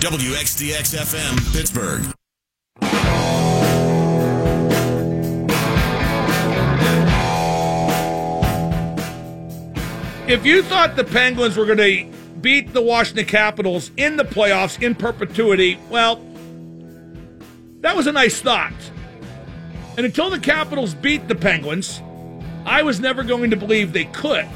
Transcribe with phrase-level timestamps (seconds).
[0.00, 2.00] WXDX FM, Pittsburgh.
[10.26, 12.10] If you thought the Penguins were going to
[12.40, 16.16] beat the Washington Capitals in the playoffs in perpetuity, well,
[17.80, 18.72] that was a nice thought.
[19.98, 22.00] And until the Capitals beat the Penguins,
[22.64, 24.48] I was never going to believe they could.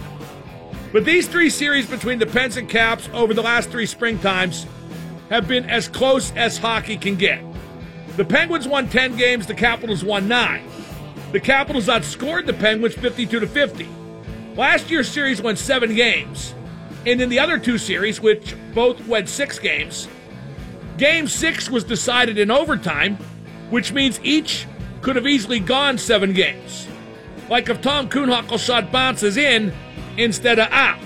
[0.90, 4.64] But these three series between the Pens and Caps over the last three springtimes
[5.30, 7.42] have been as close as hockey can get.
[8.16, 10.62] The Penguins won 10 games, the Capitals won 9.
[11.32, 13.88] The Capitals outscored the Penguins 52 to 50.
[14.56, 16.54] Last year's series went 7 games.
[17.06, 20.08] And in the other two series, which both went 6 games,
[20.96, 23.16] game 6 was decided in overtime,
[23.70, 24.66] which means each
[25.02, 26.86] could have easily gone 7 games.
[27.50, 29.72] Like if Tom Kuhnhackl shot bounces in
[30.16, 31.00] instead of out.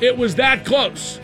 [0.00, 1.20] It was that close.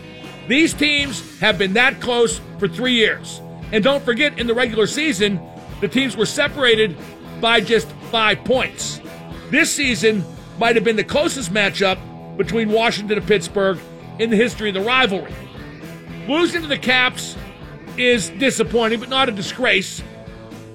[0.47, 3.41] These teams have been that close for three years.
[3.71, 5.39] And don't forget, in the regular season,
[5.79, 6.95] the teams were separated
[7.39, 8.99] by just five points.
[9.49, 10.23] This season
[10.59, 11.97] might have been the closest matchup
[12.37, 13.79] between Washington and Pittsburgh
[14.19, 15.33] in the history of the rivalry.
[16.27, 17.35] Losing to the Caps
[17.97, 20.03] is disappointing, but not a disgrace.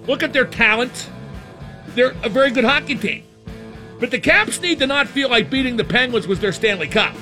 [0.06, 1.10] Look at their talent.
[1.88, 3.24] They're a very good hockey team.
[3.98, 7.14] But the Caps need to not feel like beating the Penguins was their Stanley Cup.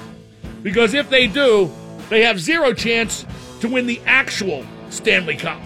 [0.63, 1.71] Because if they do,
[2.09, 3.27] they have zero chance
[3.61, 5.61] to win the actual Stanley Cup.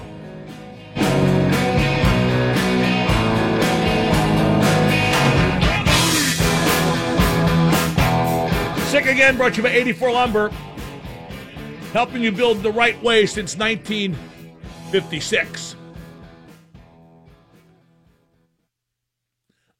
[8.88, 10.50] Sick Again brought you by 84 Lumber,
[11.92, 15.76] helping you build the right way since 1956.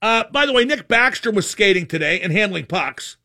[0.00, 3.16] Uh, by the way, Nick Backstrom was skating today and handling pucks.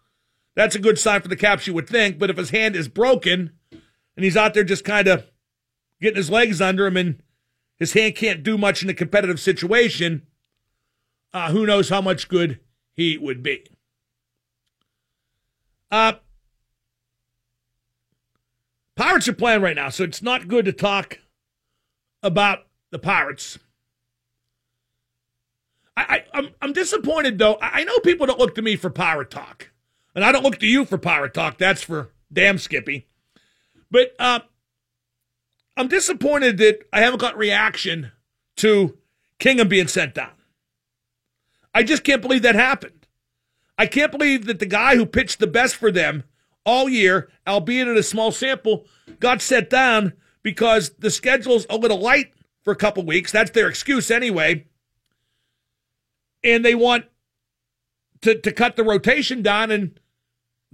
[0.56, 2.20] That's a good sign for the Caps, you would think.
[2.20, 5.26] But if his hand is broken and he's out there just kind of
[6.02, 7.22] getting his legs under him and
[7.80, 10.28] his hand can't do much in a competitive situation,
[11.34, 12.60] uh, who knows how much good
[12.94, 13.66] he would be.
[15.90, 16.14] Uh,
[18.96, 21.20] Pirates are playing right now, so it's not good to talk
[22.22, 23.58] about the Pirates.
[25.98, 27.58] I, I, I'm, I'm disappointed, though.
[27.60, 29.72] I know people don't look to me for Pirate talk.
[30.16, 31.58] And I don't look to you for pirate talk.
[31.58, 33.08] That's for damn Skippy.
[33.90, 34.40] But uh,
[35.78, 38.12] I'm disappointed that I haven't got reaction
[38.58, 38.98] to
[39.40, 40.32] Kingham being sent down.
[41.74, 43.08] I just can't believe that happened.
[43.78, 46.24] I can't believe that the guy who pitched the best for them
[46.66, 48.86] all year, albeit in a small sample,
[49.20, 50.14] got set down
[50.44, 53.32] because the schedule's a little light for a couple weeks.
[53.32, 54.68] That's their excuse anyway.
[56.44, 57.06] And they want
[58.22, 60.00] to, to cut the rotation down and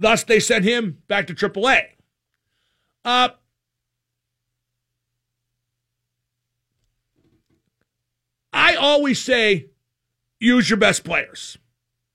[0.00, 1.82] Thus, they sent him back to AAA.
[3.04, 3.28] Uh,
[8.50, 9.66] I always say
[10.40, 11.58] use your best players.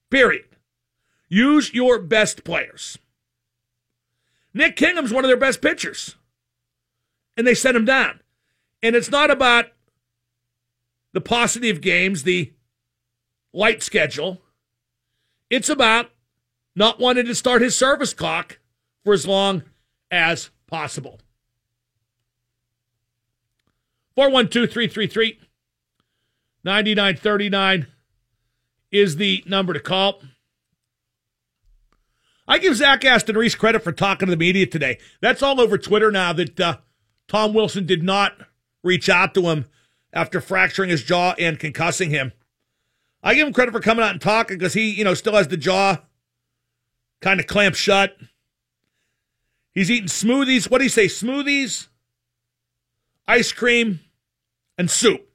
[0.10, 0.46] Period.
[1.30, 2.98] Use your best players.
[4.52, 6.16] Nick Kingham's one of their best pitchers.
[7.38, 8.20] And they sent him down.
[8.82, 9.66] And it's not about
[11.14, 12.52] the paucity of games, the
[13.54, 14.42] light schedule.
[15.52, 16.10] It's about
[16.76, 18.60] not wanting to start his service clock
[19.04, 19.64] for as long
[20.12, 21.20] as possible.
[24.16, 25.40] 412 333
[26.64, 27.88] 9939
[28.92, 30.22] is the number to call.
[32.48, 34.98] I give Zach Aston Reese credit for talking to the media today.
[35.22, 36.78] That's all over Twitter now that uh,
[37.28, 38.34] Tom Wilson did not
[38.84, 39.66] reach out to him
[40.14, 42.32] after fracturing his jaw and concussing him.
[43.24, 45.48] I give him credit for coming out and talking because he, you know, still has
[45.48, 45.98] the jaw
[47.26, 48.16] kind of clamped shut.
[49.74, 50.70] He's eating smoothies.
[50.70, 51.08] What do you say?
[51.08, 51.88] Smoothies,
[53.28, 54.00] ice cream,
[54.78, 55.28] and soup.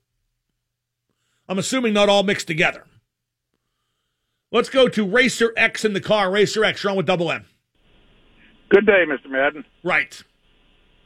[1.49, 2.87] I'm assuming not all mixed together.
[4.53, 6.31] Let's go to Racer X in the car.
[6.31, 7.45] Racer X, you're on with Double M.
[8.69, 9.29] Good day, Mr.
[9.29, 9.65] Madden.
[9.83, 10.23] Right.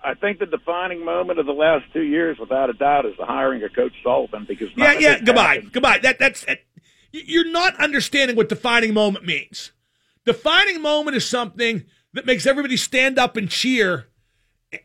[0.04, 3.24] I think the defining moment of the last two years, without a doubt, is the
[3.24, 4.44] hiring of Coach Sullivan.
[4.46, 5.18] Because yeah, yeah.
[5.18, 5.72] Goodbye, happened.
[5.72, 5.98] goodbye.
[6.02, 6.44] That that's
[7.10, 9.72] you're not understanding what defining moment means.
[10.24, 14.08] Defining moment is something that makes everybody stand up and cheer,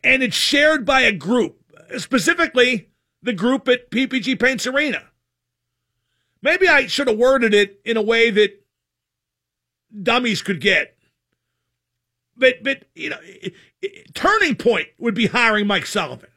[0.04, 1.62] and it's shared by a group,
[1.98, 2.90] specifically
[3.22, 5.04] the group at PPG Paints Arena.
[6.42, 8.64] Maybe I should have worded it in a way that
[10.02, 10.96] dummies could get.
[12.36, 13.18] But, but you know,
[14.14, 16.30] turning point would be hiring Mike Sullivan.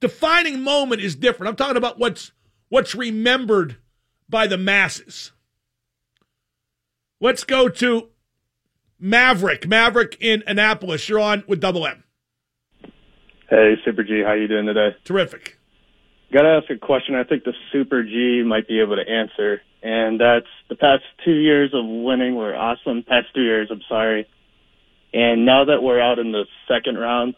[0.00, 1.50] Defining moment is different.
[1.50, 2.32] I'm talking about what's
[2.70, 3.76] what's remembered
[4.28, 5.32] by the masses.
[7.22, 8.08] Let's go to
[8.98, 9.68] Maverick.
[9.68, 11.06] Maverick in Annapolis.
[11.06, 12.02] You're on with Double M.
[13.50, 14.96] Hey, Super G, how you doing today?
[15.04, 15.58] Terrific.
[16.32, 17.16] Got to ask a question.
[17.16, 21.34] I think the Super G might be able to answer, and that's the past two
[21.34, 23.02] years of winning were awesome.
[23.02, 24.26] Past two years, I'm sorry,
[25.12, 27.34] and now that we're out in the second round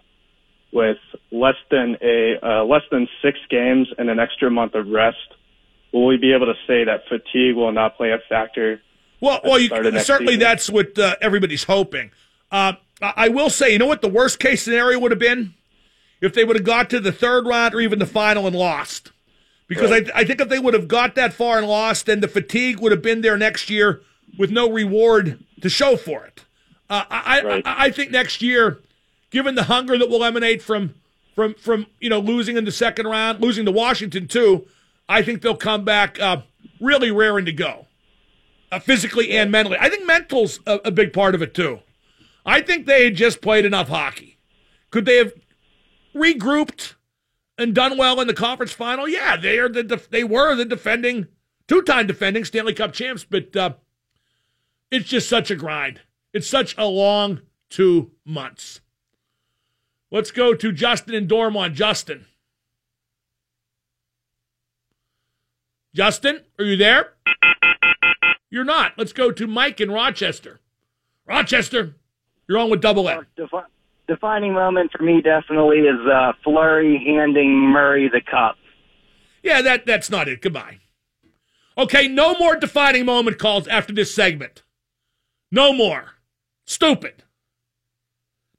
[0.72, 0.98] with
[1.32, 5.16] less than a uh, less than six games and an extra month of rest,
[5.92, 8.80] will we be able to say that fatigue will not play a factor?
[9.22, 9.68] Well, well, you,
[10.00, 10.40] certainly season?
[10.40, 12.10] that's what uh, everybody's hoping.
[12.50, 15.54] Uh, I will say, you know what the worst case scenario would have been?
[16.22, 19.10] if they would have got to the third round or even the final and lost.
[19.66, 20.08] Because right.
[20.14, 22.78] I, I think if they would have got that far and lost, then the fatigue
[22.78, 24.00] would have been there next year
[24.38, 26.44] with no reward to show for it.
[26.88, 27.66] Uh, I, right.
[27.66, 28.78] I, I think next year,
[29.30, 30.94] given the hunger that will emanate from
[31.34, 34.66] from from you know losing in the second round, losing to Washington too,
[35.08, 36.42] I think they'll come back uh,
[36.80, 37.86] really raring to go,
[38.72, 39.76] uh, physically and mentally.
[39.78, 41.80] I think mental's a, a big part of it too.
[42.44, 44.38] I think they had just played enough hockey.
[44.90, 45.32] Could they have
[46.14, 46.94] regrouped
[47.58, 50.64] and done well in the conference final, yeah, they are the def- they were the
[50.64, 51.28] defending
[51.68, 53.74] two-time defending Stanley Cup champs, but uh,
[54.90, 56.00] it's just such a grind.
[56.32, 58.80] It's such a long two months.
[60.10, 61.74] Let's go to Justin and Dormont.
[61.74, 62.26] Justin.
[65.94, 67.12] Justin, are you there?
[68.50, 68.92] You're not.
[68.96, 70.60] Let's go to Mike in Rochester.
[71.26, 71.96] Rochester,
[72.48, 73.26] you're on with double M
[74.12, 78.56] defining moment for me definitely is uh, Fleury handing Murray the cup.
[79.42, 80.42] Yeah, that that's not it.
[80.42, 80.78] Goodbye.
[81.78, 84.62] Okay, no more defining moment calls after this segment.
[85.50, 86.12] No more.
[86.66, 87.24] Stupid.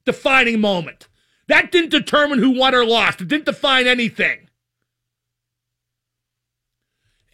[0.04, 1.08] Defining moment.
[1.46, 3.20] That didn't determine who won or lost.
[3.20, 4.43] It didn't define anything.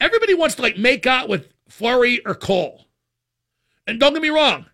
[0.00, 2.86] Everybody wants to like make out with Fleury or Cole.
[3.86, 4.66] And don't get me wrong,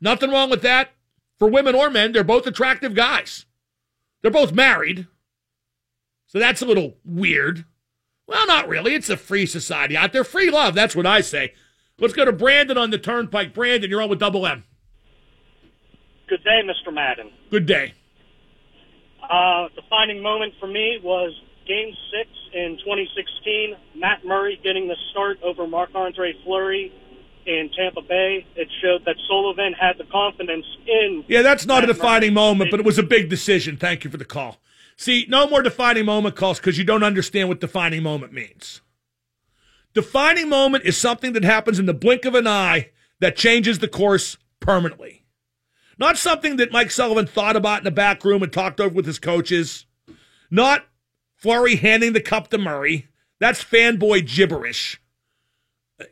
[0.00, 0.90] nothing wrong with that
[1.42, 3.46] for women or men, they're both attractive guys.
[4.20, 5.08] They're both married.
[6.28, 7.64] So that's a little weird.
[8.28, 8.94] Well, not really.
[8.94, 10.22] It's a free society out there.
[10.22, 10.76] Free love.
[10.76, 11.54] That's what I say.
[11.98, 13.54] Let's go to Brandon on the turnpike.
[13.54, 14.62] Brandon, you're on with Double M.
[16.28, 16.94] Good day, Mr.
[16.94, 17.32] Madden.
[17.50, 17.94] Good day.
[19.28, 21.32] Uh, defining moment for me was
[21.66, 23.76] Game 6 in 2016.
[23.96, 26.92] Matt Murray getting the start over Marc-Andre Fleury
[27.46, 28.46] in Tampa Bay.
[28.56, 31.24] It showed that Sullivan had the confidence in.
[31.28, 33.76] Yeah, that's not a defining moment, but it was a big decision.
[33.76, 34.58] Thank you for the call.
[34.96, 38.82] See, no more defining moment calls because you don't understand what defining moment means.
[39.94, 43.88] Defining moment is something that happens in the blink of an eye that changes the
[43.88, 45.24] course permanently.
[45.98, 49.06] Not something that Mike Sullivan thought about in the back room and talked over with
[49.06, 49.86] his coaches.
[50.50, 50.86] Not
[51.42, 53.08] Fleury handing the cup to Murray.
[53.40, 55.02] That's fanboy gibberish.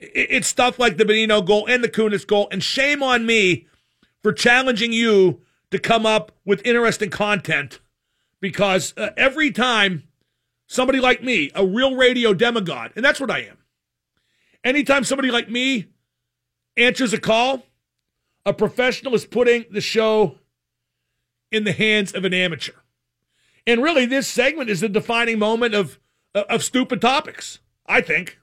[0.01, 2.49] It's stuff like the Bonino goal and the Kunitz goal.
[2.51, 3.69] And shame on me
[4.25, 5.41] for challenging you
[5.71, 7.79] to come up with interesting content
[8.41, 10.03] because uh, every time
[10.67, 13.59] somebody like me, a real radio demigod, and that's what I am,
[14.65, 15.87] anytime somebody like me
[16.77, 17.63] answers a call,
[18.45, 20.41] a professional is putting the show
[21.53, 22.80] in the hands of an amateur.
[23.67, 25.99] And really, this segment is the defining moment of,
[26.35, 28.39] uh, of stupid topics, I think.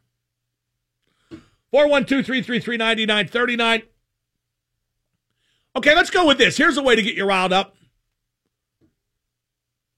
[1.71, 3.83] 412 333 9939.
[5.75, 6.57] Okay, let's go with this.
[6.57, 7.75] Here's a way to get you riled up.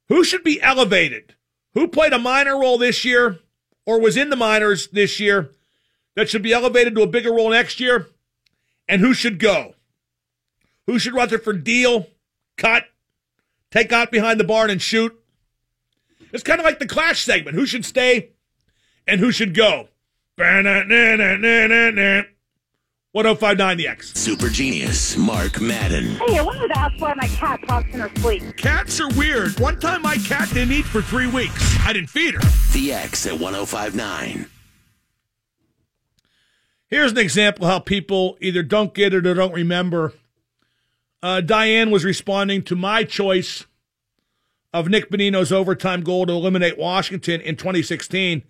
[0.10, 1.36] Who should be elevated?
[1.74, 3.40] Who played a minor role this year
[3.86, 5.52] or was in the minors this year
[6.16, 8.08] that should be elevated to a bigger role next year?
[8.88, 9.76] And who should go?
[10.88, 12.08] Who should Rutherford deal,
[12.58, 12.86] cut,
[13.72, 15.16] take out behind the barn and shoot?
[16.32, 17.56] It's kind of like the Clash segment.
[17.56, 18.32] Who should stay
[19.08, 19.90] and who should go?
[23.12, 24.14] 1059 The X.
[24.14, 26.16] Super genius, Mark Madden.
[26.28, 28.56] Hey, I wanted to ask why my cat talks in her sleep.
[28.56, 29.60] Cats are weird.
[29.60, 31.76] One time my cat didn't eat for three weeks.
[31.82, 32.42] I didn't feed her.
[32.72, 34.46] The X at 1059.
[36.88, 40.14] Here's an example of how people either don't get it or don't remember.
[41.22, 43.66] Uh, Diane was responding to my choice
[44.74, 48.44] of Nick Bonino's overtime goal to eliminate Washington in 2016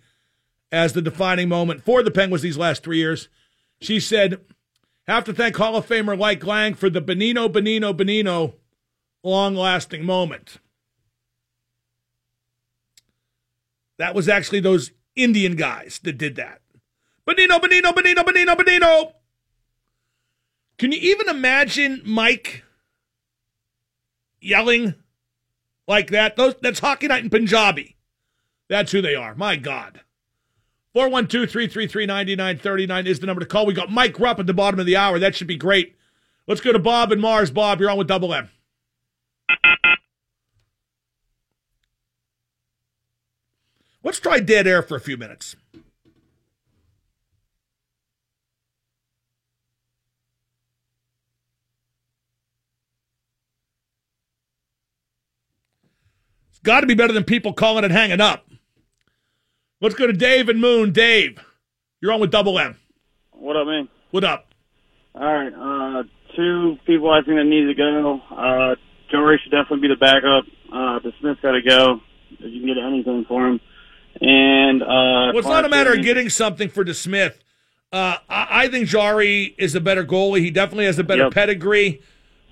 [0.70, 3.28] as the defining moment for the Penguins these last three years.
[3.80, 4.40] She said,
[5.06, 8.54] have to thank Hall of Famer Mike Lange for the Bonino, Bonino, Bonino
[9.22, 10.58] long lasting moment.
[13.98, 16.60] That was actually those Indian guys that did that.
[17.26, 19.12] Bonino, Bonino, Bonino, Bonino, Bonino.
[20.80, 22.64] Can you even imagine Mike
[24.40, 24.94] yelling
[25.86, 26.36] like that?
[26.36, 27.96] Those, that's Hockey Night in Punjabi.
[28.66, 29.34] That's who they are.
[29.34, 30.00] My God.
[30.94, 33.66] 412 333 9939 is the number to call.
[33.66, 35.18] We got Mike Rupp at the bottom of the hour.
[35.18, 35.96] That should be great.
[36.46, 37.50] Let's go to Bob and Mars.
[37.50, 38.48] Bob, you're on with Double M.
[44.02, 45.56] Let's try dead air for a few minutes.
[56.62, 58.46] Got to be better than people calling and hanging up.
[59.80, 60.92] Let's go to Dave and Moon.
[60.92, 61.38] Dave,
[62.00, 62.76] you're on with Double M.
[63.32, 63.88] What up, man?
[64.10, 64.46] What up?
[65.14, 66.02] All right, uh,
[66.36, 68.20] two people I think that need to go.
[68.30, 68.74] Uh,
[69.10, 70.44] Jarry should definitely be the backup.
[70.70, 72.00] Uh, DeSmith's got to go.
[72.32, 73.60] If you can get anything for him.
[74.20, 77.34] And, uh, Well, it's not a matter of getting something for DeSmith.
[77.92, 80.40] Uh, I, I think Jarry is a better goalie.
[80.40, 81.32] He definitely has a better Yep.
[81.32, 82.02] pedigree.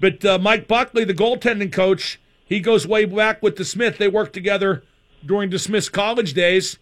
[0.00, 3.98] But uh, Mike Buckley, the goaltending coach, he goes way back with DeSmith.
[3.98, 4.82] They worked together
[5.24, 6.78] during DeSmith's college days.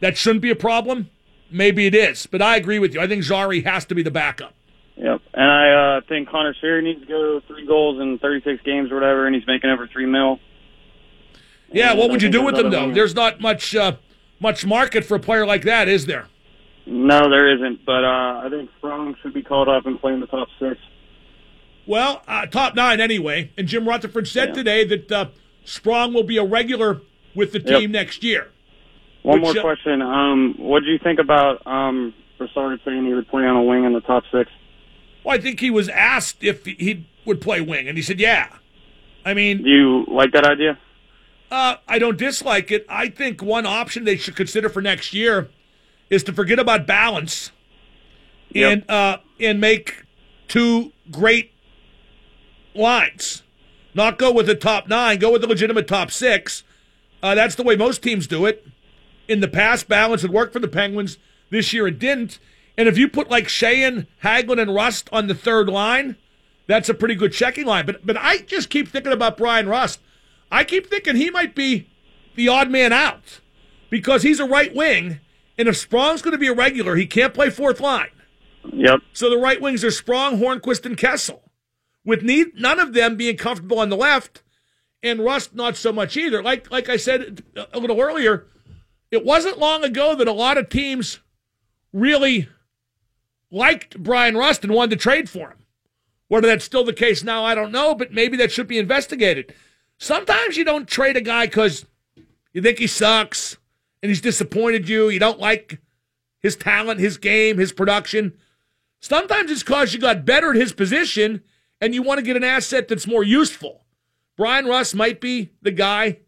[0.00, 1.10] That shouldn't be a problem.
[1.50, 2.26] Maybe it is.
[2.26, 3.00] But I agree with you.
[3.00, 4.54] I think Jarry has to be the backup.
[4.96, 5.20] Yep.
[5.34, 8.94] And I uh, think Conor Sheary needs to go three goals in 36 games or
[8.94, 10.38] whatever, and he's making over three mil.
[11.72, 12.92] Yeah, And what would you do with them, though?
[12.92, 13.96] There's not much uh,
[14.40, 16.28] much market for a player like that, is there?
[16.86, 17.84] No, there isn't.
[17.84, 20.80] But uh, I think Sprong should be called up and play in the top six.
[21.90, 23.50] Well, uh, top nine anyway.
[23.58, 24.54] And Jim Rutherford said Yeah.
[24.54, 25.24] today that uh,
[25.64, 27.00] Sprong will be a regular
[27.34, 27.90] with the team Yep.
[27.90, 28.46] next year.
[29.22, 30.00] One Which, more uh, question.
[30.00, 33.82] Um, what do you think about um, Brassard saying he would play on a wing
[33.82, 34.48] in the top six?
[35.24, 38.46] Well, I think he was asked if he would play wing, and he said, "Yeah."
[39.24, 40.78] I mean, Do you like that idea?
[41.50, 42.86] uh, I don't dislike it.
[42.88, 45.48] I think one option they should consider for next year
[46.08, 47.50] is to forget about balance
[48.52, 48.72] Yep.
[48.72, 50.04] and uh, and make
[50.46, 51.50] two great
[52.74, 53.42] lines.
[53.94, 55.18] Not go with the top nine.
[55.18, 56.62] Go with the legitimate top six.
[57.22, 58.66] Uh, that's the way most teams do it.
[59.28, 61.18] In the past, balance had worked for the Penguins.
[61.50, 62.38] This year, it didn't.
[62.76, 66.16] And if you put like Sheahan, Hagelin, and Rust on the third line,
[66.66, 67.84] that's a pretty good checking line.
[67.86, 70.00] But but I just keep thinking about Bryan Rust.
[70.50, 71.88] I keep thinking he might be
[72.36, 73.40] the odd man out
[73.90, 75.20] because he's a right wing,
[75.58, 78.10] and if Sprong's going to be a regular, he can't play fourth line.
[78.72, 79.00] Yep.
[79.12, 81.42] So the right wings are Sprong, Hornqvist, and Kessel,
[82.04, 84.42] with none of them being comfortable on the left,
[85.02, 86.42] and Rust not so much either.
[86.42, 87.42] Like like I said
[87.72, 88.46] a little earlier,
[89.10, 91.20] it wasn't long ago that a lot of teams
[91.92, 92.48] really
[93.50, 95.58] liked Bryan Rust and wanted to trade for him.
[96.28, 99.52] Whether that's still the case now, I don't know, but maybe that should be investigated.
[99.98, 101.84] Sometimes you don't trade a guy because
[102.52, 103.56] you think he sucks
[104.02, 105.08] and he's disappointed you.
[105.08, 105.80] You don't like
[106.38, 108.34] his talent, his game, his production.
[109.00, 111.42] Sometimes it's because you got better at his position
[111.80, 113.84] and you want to get an asset that's more useful.
[114.36, 116.20] Bryan Rust might be the guy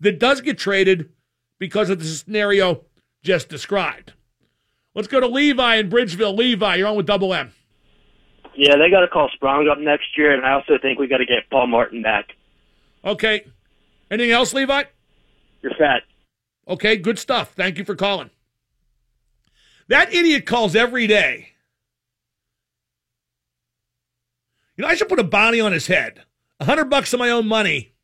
[0.00, 1.10] that does get traded
[1.58, 2.84] because of the scenario
[3.22, 4.12] just described.
[4.94, 6.36] Let's go to Levi in Bridgeville.
[6.36, 7.52] Levi, you're on with Double M.
[8.54, 11.18] Yeah, they got to call Sprong up next year, and I also think we got
[11.18, 12.30] to get Paul Martin back.
[13.04, 13.46] Okay.
[14.10, 14.84] Anything else, Levi?
[15.62, 16.02] You're fat.
[16.68, 17.52] Okay, good stuff.
[17.52, 18.30] Thank you for calling.
[19.88, 21.50] That idiot calls every day.
[24.76, 26.24] You know, I should put a bounty on his head.
[26.60, 27.94] A hundred bucks of my own money.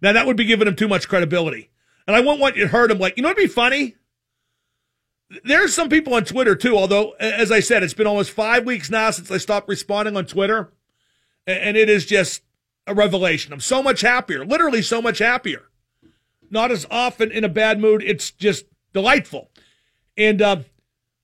[0.00, 1.70] Now that would be giving him too much credibility.
[2.06, 2.98] And I wouldn't want you to hurt him.
[2.98, 3.96] Like, you know what'd be funny?
[5.44, 8.90] There's some people on Twitter too, although, as I said, it's been almost five weeks
[8.90, 10.72] now since I stopped responding on Twitter.
[11.46, 12.42] And it is just
[12.86, 13.52] a revelation.
[13.52, 15.70] I'm so much happier, literally so much happier
[16.50, 18.02] not as often in a bad mood.
[18.02, 19.50] It's just delightful.
[20.16, 20.56] And uh,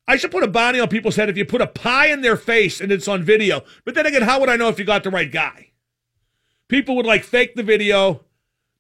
[0.07, 2.37] I should put a bounty on people's head if you put a pie in their
[2.37, 3.63] face and it's on video.
[3.85, 5.71] But then again, how would I know if you got the right guy?
[6.69, 8.25] People would like fake the video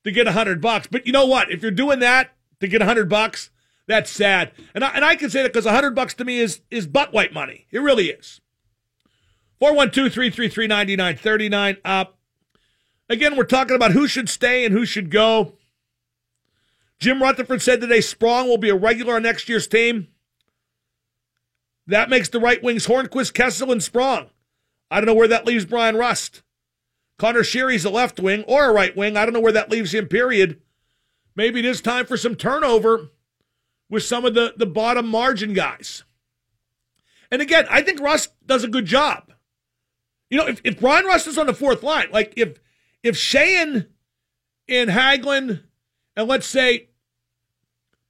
[0.04, 0.88] to get a hundred bucks.
[0.90, 1.50] But you know what?
[1.50, 3.50] If you're doing that to get a hundred bucks,
[3.86, 4.50] that's sad.
[4.74, 6.86] And I, and I can say that because a hundred bucks to me is is
[6.86, 7.66] butt white money.
[7.70, 8.40] It really is.
[9.60, 11.76] 412-333-9939.
[11.84, 12.06] Uh,
[13.08, 15.52] again, we're talking about who should stay and who should go.
[16.98, 20.08] Jim Rutherford said today Sprong will be a regular on next year's team.
[21.86, 24.30] That makes the right wings Hornqvist, Kessel, and Sprong.
[24.90, 26.42] I don't know where that leaves Bryan Rust.
[27.18, 29.16] Conor Sheary's a left wing or a right wing.
[29.16, 30.60] I don't know where that leaves him, period.
[31.34, 33.10] Maybe it is time for some turnover
[33.88, 36.04] with some of the, the bottom margin guys.
[37.30, 39.32] And again, I think Rust does a good job.
[40.30, 42.58] You know, if, if Bryan Rust is on the fourth line, like if
[43.02, 43.86] if Sheahan
[44.68, 45.62] and Hagelin
[46.16, 46.88] and let's say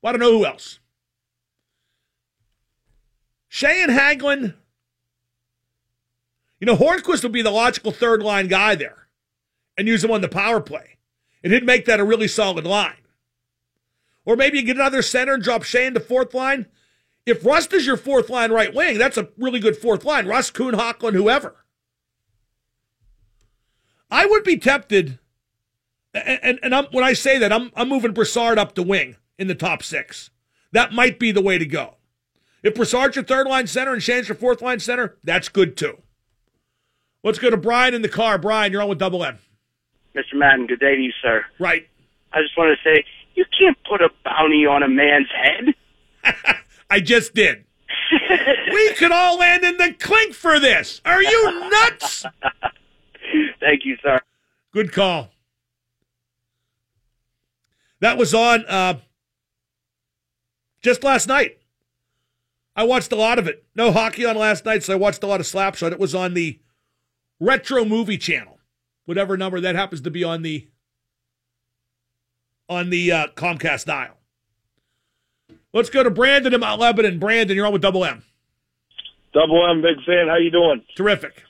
[0.01, 0.81] well, I don't know who else.
[3.55, 4.55] Shea and Hagelin.
[6.59, 9.09] You know, Hornqvist would be the logical third line guy there
[9.77, 10.97] and use him on the power play.
[11.45, 13.03] And he'd make that a really solid line.
[14.25, 16.65] Or maybe you get another center and drop Shea into fourth line.
[17.27, 20.27] If Rust is your fourth line right wing, that's a really good fourth line.
[20.27, 21.67] Rust, Kuhnhackl, whoever.
[24.11, 25.19] I would be tempted,
[26.15, 29.47] and, and, and when I say that, I'm, I'm moving Brassard up to wing in
[29.47, 30.31] the top six.
[30.73, 31.97] that might be the way to go.
[32.63, 35.99] If Brassard's your third line center and Shane's your fourth line center, that's good too.
[37.25, 38.39] Let's go to Brian in the car.
[38.39, 39.39] Brian, you're on with Double M.
[40.15, 40.35] Mr.
[40.35, 41.45] Madden, good day to you, sir.
[41.59, 41.89] Right.
[42.33, 43.05] I just wanted to say,
[43.35, 46.57] you can't put a bounty on a man's head.
[46.91, 47.65] I just did.
[48.73, 51.01] we could all land in the clink for this.
[51.05, 52.25] Are you nuts?
[53.61, 54.21] Thank you, sir.
[54.73, 55.31] Good call.
[58.01, 58.99] That was on uh,
[60.83, 61.59] just last night.
[62.75, 63.65] I watched a lot of it.
[63.75, 65.93] No hockey on last night, so I watched a lot of Slapshot.
[65.93, 66.59] It was on the
[67.39, 68.59] Retro Movie Channel,
[69.05, 70.69] whatever number that happens to be on the
[72.69, 74.17] on the uh, Comcast dial.
[75.75, 77.19] Let's go to Brandon in Mount Lebanon.
[77.19, 78.23] Brandon, you're on with Double M.
[79.33, 80.29] Double M, big fan.
[80.29, 80.83] How you doing?
[80.97, 81.43] Terrific.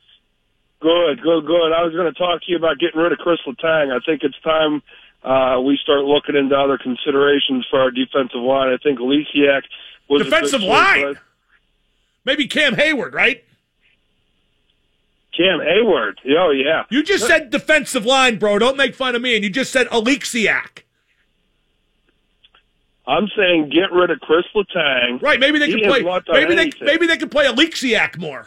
[0.81, 1.71] Good, good, good.
[1.73, 3.95] I was going to talk to you about getting rid of Chris Letang.
[3.95, 4.83] I think it's time
[5.23, 8.75] uh, we start looking into other considerations for our defensive line.
[8.75, 9.62] I think Oleksiak
[10.12, 11.19] was defensive line.
[12.25, 13.42] Maybe Cam Heyward, right?
[15.37, 16.14] Cam Heyward.
[16.38, 16.85] Oh yeah.
[16.90, 18.59] You just said defensive line, bro.
[18.59, 19.35] Don't make fun of me.
[19.35, 20.83] And you just said Oleksiak.
[23.07, 25.21] I'm saying get rid of Chris Letang.
[25.23, 25.40] Right.
[25.40, 26.02] Maybe they He could play.
[26.02, 28.47] not done Maybe they maybe they could play Oleksiak more.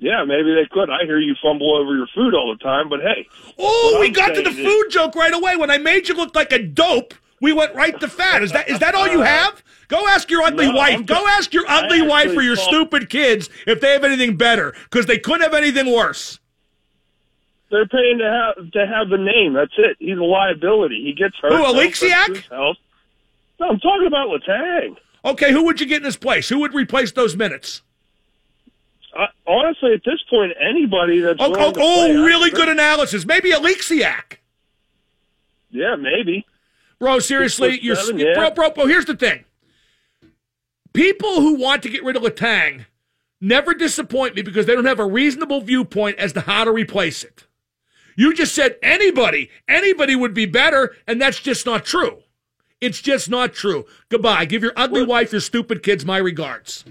[0.00, 0.90] Yeah, maybe they could.
[0.90, 3.26] I hear you fumble over your food all the time, but hey.
[3.58, 5.56] Oh, we I'm got to the is- food joke right away.
[5.56, 8.42] When I made you look like a dope, we went right to fat.
[8.42, 9.62] Is that is that all you have?
[9.88, 11.06] Go ask your ugly No, wife.
[11.06, 14.74] Go ask your ugly wife or your thought- stupid kids if they have anything better,
[14.84, 16.38] because they couldn't have anything worse.
[17.70, 18.24] They're paying to
[18.56, 19.52] have to have the name.
[19.52, 19.96] That's it.
[19.98, 21.02] He's a liability.
[21.04, 21.52] He gets hurt.
[21.52, 22.12] Who, That Oleksiak?
[22.24, 22.76] affects his health.
[23.60, 24.96] No, I'm talking about Letang.
[25.24, 26.48] Okay, who would you get in his place?
[26.48, 27.82] Who would replace those minutes?
[29.18, 33.26] Uh, honestly, at this point, anybody that's Oh, oh, play, oh really good analysis.
[33.26, 34.38] Maybe Oleksiak.
[35.70, 36.46] Yeah, maybe.
[36.98, 38.34] Bro, seriously, you're seven, yeah.
[38.34, 38.86] bro, bro, bro.
[38.86, 39.44] Here's the thing:
[40.92, 42.86] people who want to get rid of Letang
[43.40, 47.22] never disappoint me because they don't have a reasonable viewpoint as to how to replace
[47.22, 47.46] it.
[48.16, 52.24] You just said anybody, anybody would be better, and that's just not true.
[52.80, 53.86] It's just not true.
[54.08, 54.44] Goodbye.
[54.44, 56.84] Give your ugly wife, your stupid kids, my regards.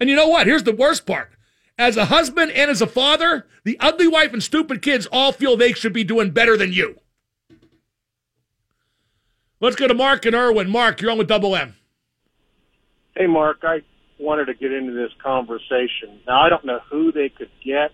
[0.00, 0.46] And you know what?
[0.46, 1.30] Here's the worst part.
[1.76, 5.56] As a husband and as a father, the ugly wife and stupid kids all feel
[5.56, 6.96] they should be doing better than you.
[9.60, 10.70] Let's go to Mark and Irwin.
[10.70, 11.74] Mark, you're on with Double M.
[13.16, 13.82] Hey, Mark, I
[14.20, 16.20] wanted to get into this conversation.
[16.26, 17.90] Now, I don't know who they could get.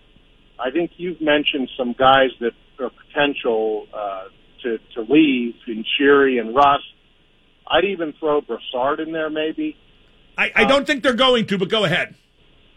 [0.59, 4.25] I think you've mentioned some guys that are potential uh,
[4.63, 6.83] to, to leave in Sheary and Rust.
[7.67, 9.75] I'd even throw Brassard in there, maybe.
[10.37, 12.15] I, I don't think they're going to, but go ahead.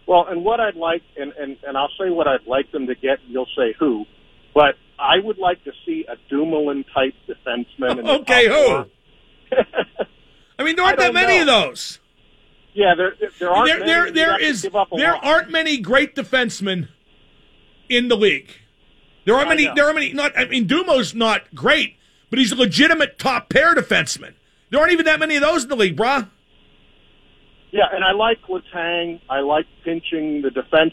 [0.07, 2.94] Well, and what I'd like, and, and, and I'll say what I'd like them to
[2.94, 4.07] get, and you'll say who,
[4.55, 7.99] but I would like to see a Dumoulin type defenseman.
[8.01, 8.87] In Okay, who?
[10.59, 11.41] I mean, there aren't that many know.
[11.43, 11.99] of those.
[12.75, 15.25] Yeah, there there aren't there, many, there, there is give up a there lot.
[15.25, 16.89] aren't many great defensemen
[17.89, 18.51] in the league.
[19.25, 19.65] There aren't I many.
[19.67, 19.75] know.
[19.75, 20.13] There are many.
[20.13, 20.39] Not.
[20.39, 21.97] I mean, Dumo's not great,
[22.31, 24.35] but he's a legitimate top pair defenseman.
[24.71, 26.29] There aren't even that many of those in the league, brah.
[27.71, 29.21] Yeah, and I like Letang.
[29.29, 30.93] I like pinching the defense,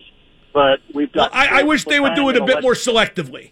[0.54, 1.36] but we've Well, got.
[1.36, 3.52] I, I wish they would do it a bit more selectively.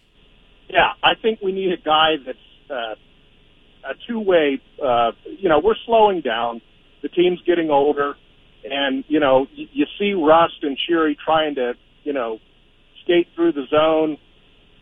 [0.73, 2.95] Yeah, I think we need a guy that's uh,
[3.87, 4.59] a two-way.
[4.83, 6.61] Uh, you know, we're slowing down.
[7.03, 8.15] The team's getting older,
[8.63, 12.39] and you know, you, you see Rust and Sheary trying to, you know,
[13.03, 14.17] skate through the zone,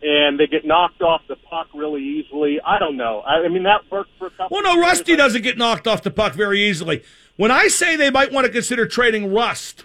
[0.00, 2.58] and they get knocked off the puck really easily.
[2.64, 3.20] I don't know.
[3.20, 4.56] I, I mean, that worked for a couple.
[4.56, 4.86] Well, no, of years.
[4.86, 7.02] Rusty doesn't get knocked off the puck very easily.
[7.36, 9.84] When I say they might want to consider trading Rust,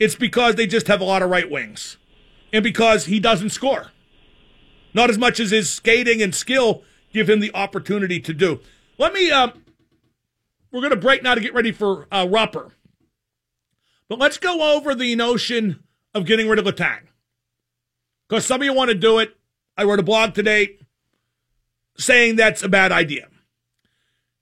[0.00, 1.96] it's because they just have a lot of right wings,
[2.52, 3.92] and because he doesn't score.
[4.94, 8.60] Not as much as his skating and skill give him the opportunity to do.
[8.96, 9.30] Let me.
[9.30, 9.64] Um,
[10.70, 12.72] we're going to break now to get ready for uh, Rupper,
[14.08, 17.08] but let's go over the notion of getting rid of Letang
[18.28, 19.36] because some of you want to do it.
[19.76, 20.78] I wrote a blog today
[21.96, 23.28] saying that's a bad idea.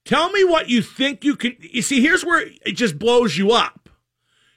[0.04, 1.56] Tell me what you think you can.
[1.60, 3.88] You see, here's where it just blows you up.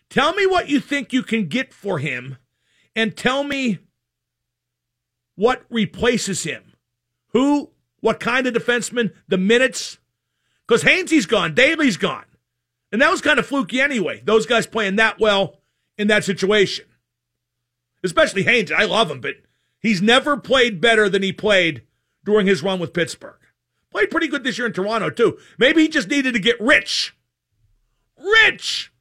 [0.09, 2.37] Tell me what you think you can get for him,
[2.95, 3.79] and tell me
[5.35, 6.73] what replaces him.
[7.29, 9.97] Who, what kind of defenseman, the minutes.
[10.67, 12.25] Because Hainsey's gone, Daley's gone.
[12.91, 14.21] And that was kind of fluky anyway.
[14.23, 15.59] Those guys playing that well
[15.97, 16.85] in that situation.
[18.03, 18.71] Especially Haynes.
[18.71, 19.35] I love him, but
[19.79, 21.83] he's never played better than he played
[22.23, 23.39] during his run with Pittsburgh.
[23.91, 25.37] Played pretty good this year in Toronto, too.
[25.57, 27.15] Maybe he just needed to get rich.
[28.17, 28.91] Rich!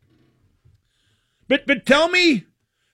[1.48, 2.46] But but tell me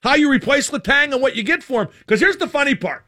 [0.02, 1.88] how you replace Letang and what you get for him.
[2.00, 3.04] Because here's the funny part.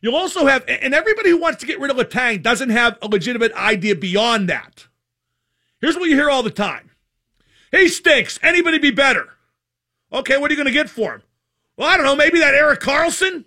[0.00, 3.08] You'll also have, and everybody who wants to get rid of Letang doesn't have a
[3.08, 4.86] legitimate idea beyond that.
[5.80, 6.90] Here's what you hear all the time
[7.70, 8.38] He stinks.
[8.42, 9.28] Anybody be better?
[10.12, 11.22] Okay, what are you going to get for him?
[11.76, 12.16] Well, I don't know.
[12.16, 13.44] Maybe that Erik Karlsson?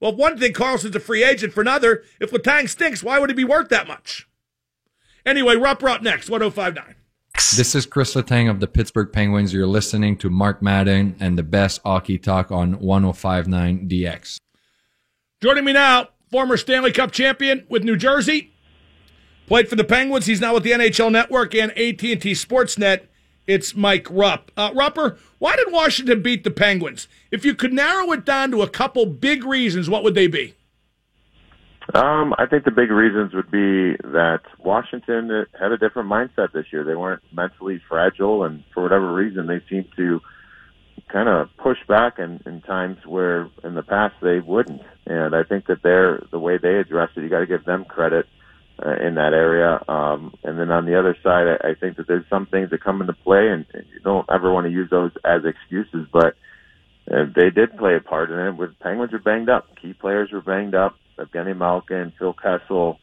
[0.00, 1.52] Well, one thing, Karlsson's a free agent.
[1.52, 4.28] For another, if Letang stinks, why would he be worth that much?
[5.26, 6.94] Anyway, Rupp up next, 1059.
[7.56, 9.52] This is Chris Letang of the Pittsburgh Penguins.
[9.52, 14.38] You're listening to Mark Madden and the best hockey talk on 1059 DX.
[15.42, 18.52] Joining me now, former Stanley Cup champion with New Jersey.
[19.46, 20.26] Played for the Penguins.
[20.26, 23.06] He's now with the NHL Network and AT&T Sportsnet.
[23.46, 24.52] It's Mike Rupp.
[24.54, 27.08] Uh, Rupper, why did Washington beat the Penguins?
[27.30, 30.56] If you could narrow it down to a couple big reasons, what would they be?
[31.94, 36.66] Um, I think the big reasons would be that Washington had a different mindset this
[36.70, 36.84] year.
[36.84, 40.20] They weren't mentally fragile, and for whatever reason, they seemed to
[41.12, 44.82] kind of push back in, in times where in the past they wouldn't.
[45.06, 47.22] And I think that they're the way they addressed it.
[47.22, 48.26] You got to give them credit
[48.84, 49.82] uh, in that area.
[49.88, 52.82] Um, and then on the other side, I, I think that there's some things that
[52.82, 56.36] come into play, and, and you don't ever want to use those as excuses, but
[57.10, 58.56] uh, they did play a part in it.
[58.56, 60.96] With Penguins are banged up, key players were banged up.
[61.18, 62.98] Evgeny Malkin, Phil Kessel,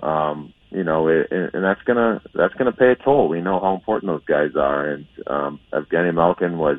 [0.00, 3.28] um, you know, it, and that's gonna that's gonna pay a toll.
[3.28, 6.78] We know how important those guys are, and um, Evgeny Malkin was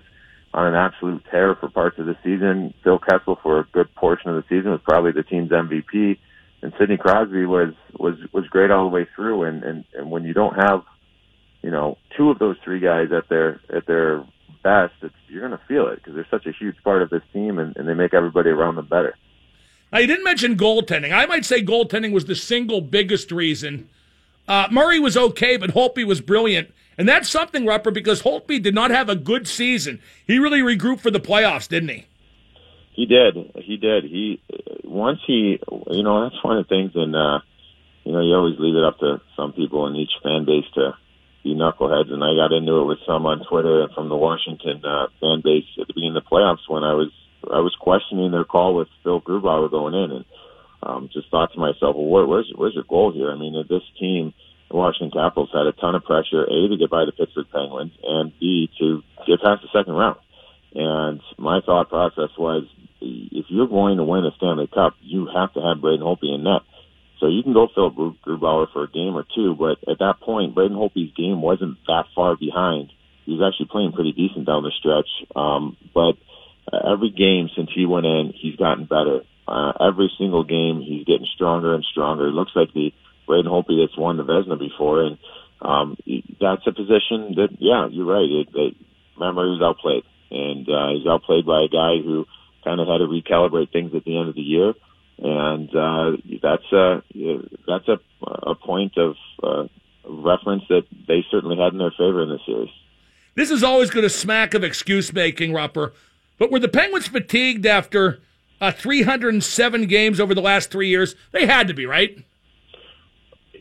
[0.53, 2.73] on an absolute tear for parts of the season.
[2.83, 6.17] Phil Kessel for a good portion of the season was probably the team's MVP
[6.61, 9.43] and Sidney Crosby was was was great all the way through.
[9.43, 10.83] And and and when you don't have,
[11.61, 14.25] you know, two of those three guys at their at their
[14.63, 17.21] best, it's, you're going to feel it because they're such a huge part of this
[17.31, 19.15] team, and, and they make everybody around them better.
[19.91, 21.13] Now you didn't mention goaltending.
[21.13, 23.89] I might say goaltending was the single biggest reason.
[24.47, 26.73] Uh, Murray was okay, but Holtby was brilliant.
[26.99, 30.01] And that's something, Rupper, because Holtby did not have a good season.
[30.27, 32.07] He really regrouped for the playoffs, didn't he?
[32.91, 33.35] He did.
[33.55, 34.03] He did.
[34.03, 34.41] He
[34.83, 35.57] once he,
[35.87, 37.39] you know, that's one of the things, and uh,
[38.03, 40.91] you know, you always leave it up to some people in each fan base to
[41.41, 42.11] be knuckleheads.
[42.11, 45.63] And I got into it with some on Twitter from the Washington uh, fan base
[45.79, 47.13] at the beginning of the playoffs when I was
[47.45, 50.25] I was questioning their call with Phil Grubauer going in, and
[50.83, 53.31] um, just thought to myself, well, where, where's where's your goal here?
[53.31, 54.33] I mean, this team,
[54.69, 57.93] the Washington Capitals, had a ton of pressure: a to get by the Pittsburgh Penguins,
[58.03, 60.19] and b to get past the second round.
[60.73, 62.65] And my thought process was,
[63.01, 66.43] if you're going to win a Stanley Cup, you have to have Braden Holtby in
[66.43, 66.61] net.
[67.19, 70.55] So you can go Phil Grubauer for a game or two, but at that point,
[70.55, 72.91] Braden Holtby's game wasn't that far behind.
[73.25, 75.09] He was actually playing pretty decent down the stretch.
[75.35, 76.13] Um, but
[76.71, 79.21] every game since he went in, he's gotten better.
[79.47, 82.27] Uh, every single game, he's getting stronger and stronger.
[82.27, 82.93] It looks like the
[83.29, 85.17] Braden Holtby that's won the Vezina before, and
[85.61, 85.95] um,
[86.41, 88.25] that's a position that, yeah, you're right.
[88.25, 88.73] It, it,
[89.15, 92.25] remember, was outplayed, and uh, he's outplayed by a guy who–
[92.63, 94.73] kind of had to recalibrate things at the end of the year,
[95.17, 96.11] and uh,
[96.41, 97.03] that's a
[97.67, 97.99] that's a,
[98.43, 99.67] a point of uh,
[100.07, 102.69] reference that they certainly had in their favor in this series.
[103.35, 105.93] This is always going to smack of excuse making, Rupper.
[106.37, 108.19] But were the Penguins fatigued after
[108.61, 111.15] uh, 307 games over the last three years?
[111.31, 112.23] They had to be, right?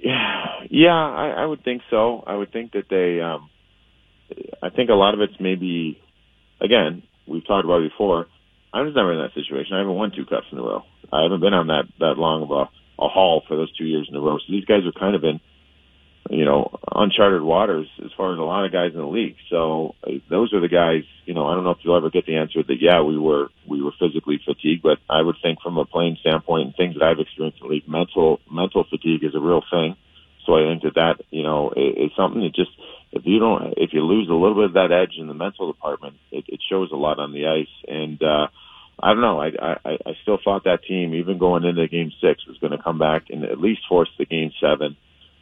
[0.02, 2.22] Yeah, yeah, I, I would think so.
[2.26, 3.20] I would think that they.
[3.20, 3.50] Um,
[4.62, 5.98] I think a lot of it's maybe,
[6.60, 8.26] again, we've talked about it before
[8.72, 9.74] I was never in that situation.
[9.74, 10.82] I haven't won two cups in a row.
[11.12, 12.68] I haven't been on that that long of a,
[13.02, 14.36] a haul for those two years in a row.
[14.38, 15.40] So these guys are kind of in,
[16.30, 19.36] you know, uncharted waters as far as a lot of guys in the league.
[19.50, 21.04] So uh, those are the guys.
[21.24, 23.48] You know, I don't know if you'll ever get the answer that yeah, we were
[23.66, 27.04] we were physically fatigued, but I would think from a playing standpoint and things that
[27.04, 29.96] I've experienced in the league, mental mental fatigue is a real thing.
[30.44, 32.70] So I think that that you know is, something that just
[33.12, 35.72] if you don't if you lose a little bit of that edge in the mental
[35.72, 37.74] department, it, it shows a lot on the ice.
[37.86, 38.48] And uh,
[39.00, 39.40] I don't know.
[39.40, 42.82] I, I I still thought that team, even going into Game Six, was going to
[42.82, 44.96] come back and at least force the Game Seven.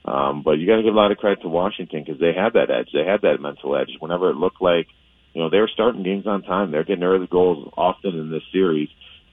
[0.07, 2.53] Um, but you got to give a lot of credit to Washington because they had
[2.53, 2.88] that edge.
[2.92, 3.90] They had that mental edge.
[3.99, 4.87] Whenever it looked like,
[5.35, 6.71] you know, they were starting games on time.
[6.71, 8.88] They're getting early goals often in this series.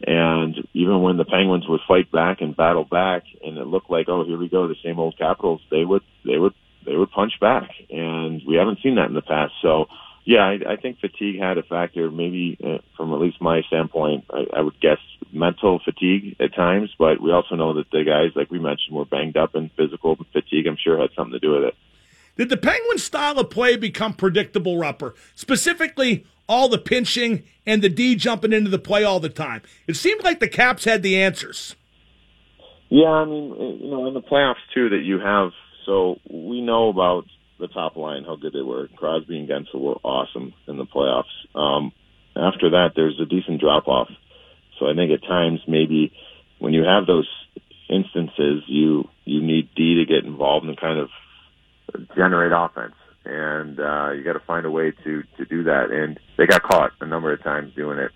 [0.06, 4.10] And even when the Penguins would fight back and battle back, and it looked like,
[4.10, 6.54] oh, here we go, the same old Capitals, they would they would
[6.86, 9.54] they would punch back, and we haven't seen that in the past.
[9.62, 9.86] So,
[10.26, 12.10] yeah, I, I think fatigue had a factor.
[12.10, 15.00] Maybe uh, from at least my standpoint, I, I would guess
[15.32, 19.06] mental fatigue at times, but we also know that the guys, like we mentioned, were
[19.06, 21.76] banged up, and physical fatigue, I'm sure, had something to do with it.
[22.38, 25.14] Did the Penguins' style of play become predictable, Rupper?
[25.36, 29.62] Specifically, all the pinching and the D jumping into the play all the time.
[29.88, 31.76] It seemed like the Caps had the answers.
[32.90, 35.52] Yeah, I mean, you know, in the playoffs too, that you have
[35.86, 37.26] so we know about
[37.60, 38.88] the top line, how good they were.
[38.96, 41.24] Crosby and Guentzel were awesome in the playoffs.
[41.56, 41.92] Um,
[42.36, 44.10] after that, there's a decent drop off.
[44.80, 46.12] So I think at times maybe
[46.60, 47.30] when you have those
[47.90, 51.10] instances, you you need D to get involved and kind of
[52.16, 55.92] generate offense, and uh, you got to find a way to to do that.
[55.92, 58.12] And they got caught a number of times doing it.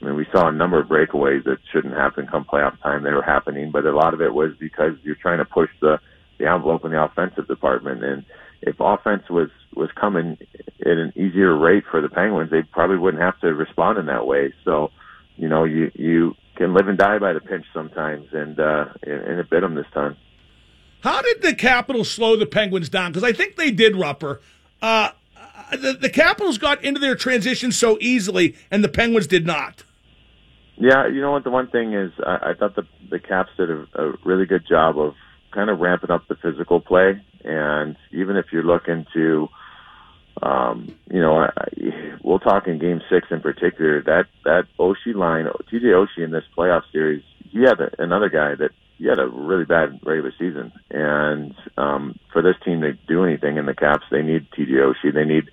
[0.00, 3.04] I mean, we saw a number of breakaways that shouldn't happen come playoff time.
[3.04, 5.98] They were happening, but a lot of it was because you're trying to push the
[6.38, 8.02] the envelope in the offensive department.
[8.02, 8.24] And
[8.62, 10.38] if offense was was coming
[10.80, 14.26] at an easier rate for the Penguins, they probably wouldn't have to respond in that
[14.26, 14.52] way.
[14.64, 14.90] So,
[15.36, 19.38] you know, you you can live and die by the pinch sometimes, and uh, and
[19.40, 20.16] it bit them this time.
[21.02, 23.10] How did the Capitals slow the Penguins down?
[23.10, 24.38] Because I think they did, Rupper.
[24.80, 25.10] Uh,
[25.72, 29.82] the, the Capitals got into their transition so easily, and the Penguins did not.
[30.76, 31.44] Yeah, you know what?
[31.44, 34.66] The one thing is, I, I thought the the Caps did a, a really good
[34.68, 35.14] job of
[35.52, 39.48] kind of ramping up the physical play, and even if you're looking to,
[40.42, 41.50] um, you know, I,
[42.22, 44.02] we'll talk in Game Six in particular.
[44.02, 48.54] That that Oshie line, TJ Oshie in this playoff series, he had a, another guy
[48.54, 53.24] that he had a really bad regular season, and um, for this team to do
[53.24, 55.14] anything in the Caps, they need TJ Oshie.
[55.14, 55.50] They need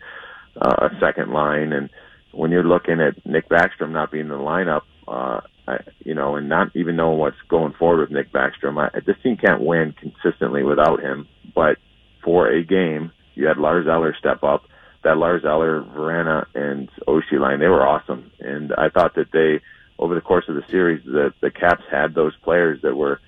[0.56, 1.90] uh, a second line, and
[2.32, 6.36] when you're looking at Nick Backstrom not being in the lineup, uh, I, you know,
[6.36, 9.94] and not even knowing what's going forward with Nick Backstrom, I, this team can't win
[10.00, 11.28] consistently without him.
[11.54, 11.78] But
[12.24, 14.64] for a game, you had Lars Eller step up.
[15.04, 18.32] That Lars Eller, Vrana, and Oshie line, they were awesome.
[18.40, 19.62] And I thought that they,
[19.98, 23.22] over the course of the series, the the Caps had those players that were,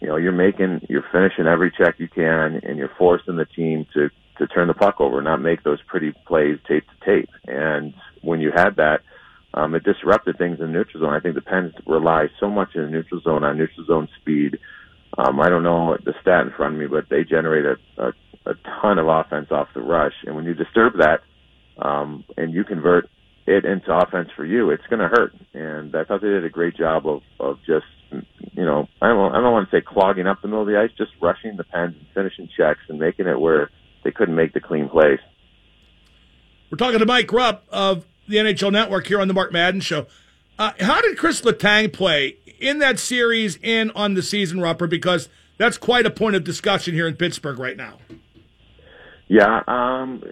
[0.00, 3.86] you know, you're making, you're finishing every check you can, and you're forcing the team
[3.94, 7.30] to to turn the puck over, not make those pretty plays tape to tape.
[7.46, 9.00] And when you had that,
[9.54, 11.14] um, it disrupted things in the neutral zone.
[11.14, 14.58] I think the Pens rely so much in the neutral zone on neutral zone speed.
[15.18, 18.08] Um, I don't know the stat in front of me, but they generate a, a,
[18.50, 20.12] a ton of offense off the rush.
[20.24, 21.20] And when you disturb that,
[21.78, 23.08] um, and you convert
[23.46, 25.34] it into offense for you, it's going to hurt.
[25.54, 29.34] And I thought they did a great job of, of just, you know, I don't,
[29.34, 31.64] I don't want to say clogging up the middle of the ice, just rushing the
[31.64, 33.70] Pens and finishing checks and making it where
[34.04, 35.18] they couldn't make the clean plays.
[36.70, 40.06] We're talking to Mike Rupp of the NHL Network here on the Mark Madden Show.
[40.58, 44.88] Uh, how did Chris Letang play in that series and on the season, Rupper?
[44.88, 47.98] Because that's quite a point of discussion here in Pittsburgh right now.
[49.28, 50.22] Yeah, um,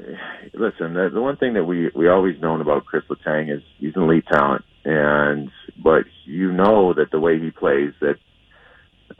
[0.52, 3.96] listen, the, the one thing that we we always known about Chris Letang is he's
[3.96, 5.50] an elite talent, and
[5.82, 8.16] but you know that the way he plays, that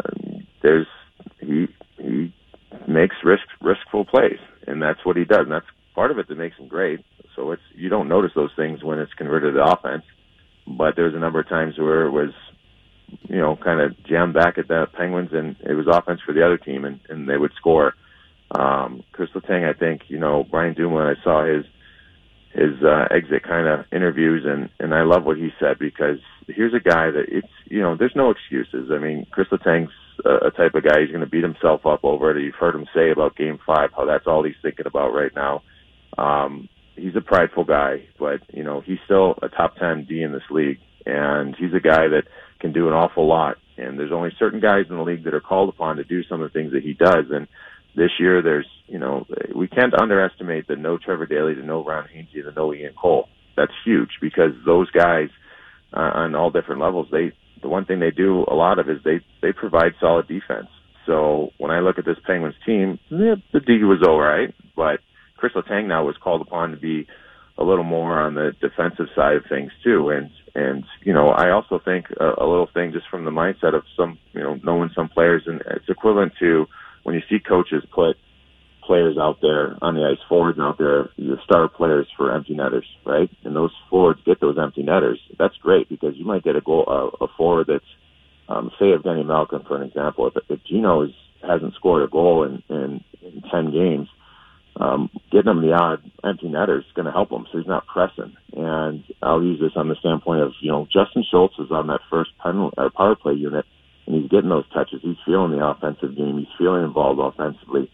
[0.05, 0.87] um, there's
[1.41, 1.67] he
[1.99, 2.33] he
[2.87, 4.39] makes risk riskful plays,
[4.69, 7.05] and that's what he does, and that's part of it that makes him great.
[7.35, 10.05] So it's you don't notice those things when it's converted to offense.
[10.67, 12.31] But there's a number of times where it was,
[13.29, 16.45] you know, kind of jammed back at the Penguins, and it was offense for the
[16.45, 17.95] other team, and, and they would score.
[18.51, 21.65] Um, Chris Letang, I think, you know, Brian Dumoulin, I saw his
[22.55, 26.73] his uh, exit kind of interviews, and and I love what he said because here's
[26.73, 28.91] a guy that it's you know there's no excuses.
[28.93, 29.91] I mean, Chris Letang's
[30.25, 32.43] a, a type of guy he's going to beat himself up over it.
[32.43, 35.63] You've heard him say about Game Five how that's all he's thinking about right now.
[36.17, 40.31] Um, he's a prideful guy, but you know he's still a top ten D in
[40.31, 42.25] this league, and he's a guy that
[42.61, 43.57] can do an awful lot.
[43.77, 46.41] And there's only certain guys in the league that are called upon to do some
[46.41, 47.27] of the things that he does.
[47.31, 47.49] And
[47.97, 52.09] this year, there's you know we can't underestimate the no Trevor Daley, the no Ron
[52.15, 53.29] Hainsey, the no Ian Cole.
[53.57, 55.29] That's huge because those guys
[55.93, 58.99] uh, on all different levels, they the one thing they do a lot of is
[59.05, 60.69] they they provide solid defense.
[61.07, 65.01] So when I look at this Penguins team, yeah, the D was all right, but
[65.37, 67.07] Chris Letang now was called upon to be
[67.57, 70.11] a little more on the defensive side of things too.
[70.11, 73.75] And and you know, I also think a, a little thing just from the mindset
[73.75, 76.67] of some you know knowing some players, and it's equivalent to
[77.05, 78.17] when you see coaches put
[78.87, 82.87] players out there on the ice, forwards out there, the star players for empty netters,
[83.05, 83.31] right?
[83.45, 85.21] And those forwards get those empty netters.
[85.39, 87.85] That's great because you might get a goal, a, a forward that's,
[88.49, 90.29] um, say Evgeny Malkin, for an example.
[90.29, 91.13] If, if Gino is,
[91.43, 94.09] hasn't scored a goal in, in, in 10 games,
[94.77, 97.87] um, getting him the odd empty netter is going to help him, so he's not
[97.87, 98.37] pressing.
[98.57, 102.01] And I'll use this on the standpoint of, you know, Justin Schultz is on that
[102.11, 103.65] first pen, uh, power play unit,
[104.07, 105.01] and he's getting those touches.
[105.03, 106.39] He's feeling the offensive game.
[106.39, 107.91] He's feeling involved offensively.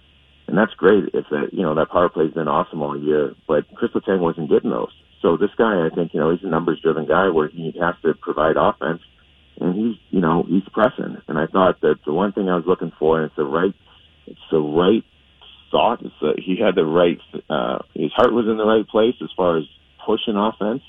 [0.47, 3.73] And that's great if that, you know, that power play's been awesome all year, but
[3.75, 4.93] Chris Letang wasn't getting those.
[5.23, 7.95] So this guy, I think, you know, he's a numbers driven guy where he has
[8.03, 9.01] to provide offense
[9.61, 11.19] and he's, you know, he's pressing.
[11.29, 13.75] And I thought that the one thing I was looking for, and it's the right,
[14.27, 15.05] it's the right
[15.71, 16.03] thought.
[16.03, 19.31] It's that he had the right, uh, his heart was in the right place as
[19.37, 19.65] far as
[20.05, 20.83] pushing offense,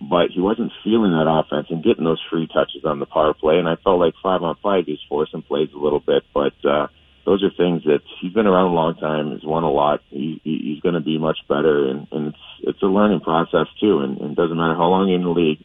[0.00, 3.58] but he wasn't feeling that offense and getting those free touches on the power play.
[3.58, 6.88] And I felt like five on five, he's forcing plays a little bit, but, uh,
[7.26, 9.32] those are things that he's been around a long time.
[9.32, 10.00] He's won a lot.
[10.10, 13.66] He, he, he's going to be much better, and, and it's it's a learning process
[13.80, 13.98] too.
[13.98, 15.58] And, and it doesn't matter how long you're in the league,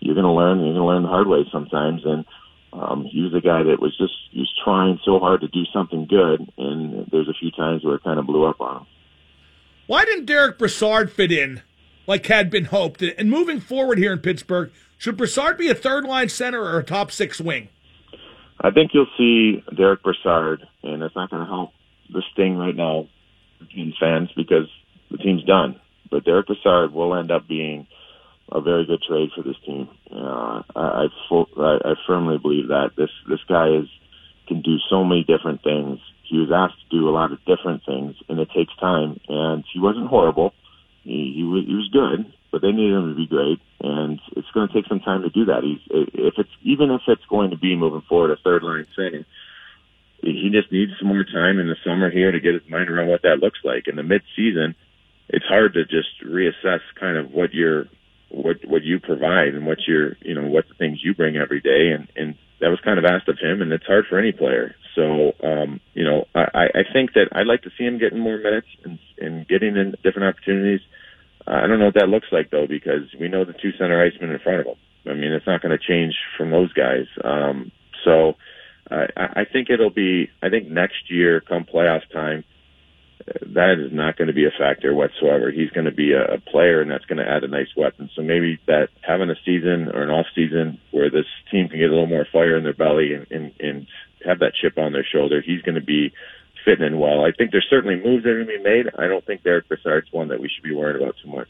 [0.00, 0.60] you're going to learn.
[0.60, 2.02] You're going to learn the hard way sometimes.
[2.04, 2.26] And
[2.72, 5.64] um, he was a guy that was just he was trying so hard to do
[5.72, 8.86] something good, and there's a few times where it kind of blew up on him.
[9.86, 11.62] Why didn't Derek Brassard fit in
[12.06, 13.02] like had been hoped?
[13.02, 16.84] And moving forward here in Pittsburgh, should Brassard be a third line center or a
[16.84, 17.68] top six wing?
[18.60, 21.70] I think you'll see Derek Brassard, and it's not going to help
[22.12, 23.08] the Sting right now,
[23.74, 24.68] in fans, because
[25.10, 25.80] the team's done.
[26.10, 27.86] But Derek Brassard will end up being
[28.50, 29.88] a very good trade for this team.
[30.10, 33.88] Uh, I, I, full, I, I firmly believe that this this guy is
[34.46, 36.00] can do so many different things.
[36.24, 39.20] He was asked to do a lot of different things, and it takes time.
[39.28, 40.54] And he wasn't horrible.
[41.04, 44.50] He, he was he was good, but they needed him to be great, and it's
[44.52, 45.62] going to take some time to do that.
[45.62, 49.26] He's if it's even if it's going to be moving forward a third line center,
[50.22, 53.08] he just needs some more time in the summer here to get his mind around
[53.08, 53.86] what that looks like.
[53.86, 54.74] In the mid season,
[55.28, 57.86] it's hard to just reassess kind of what you're
[58.30, 61.60] what what you provide and what your you know what the things you bring every
[61.60, 61.90] day.
[61.92, 64.74] And and that was kind of asked of him and it's hard for any player.
[64.94, 68.38] So um you know i i think that i'd like to see him getting more
[68.38, 70.80] minutes and and getting in different opportunities.
[71.46, 74.32] I don't know what that looks like though because we know the two center icemen
[74.32, 74.76] in front of him.
[75.06, 77.06] I mean it's not going to change from those guys.
[77.24, 77.72] Um
[78.04, 78.34] so
[78.90, 82.44] i i think it'll be i think next year come playoff time
[83.54, 85.50] that is not going to be a factor whatsoever.
[85.50, 88.10] He's going to be a, a player, and that's going to add a nice weapon.
[88.14, 91.88] So maybe that having a season or an off season where this team can get
[91.88, 93.86] a little more fire in their belly and, and, and
[94.24, 96.12] have that chip on their shoulder, he's going to be
[96.64, 97.24] fitting in well.
[97.24, 98.86] I think there's certainly moves that are going to be made.
[98.98, 101.48] I don't think Derek Brassard's one that we should be worried about too much.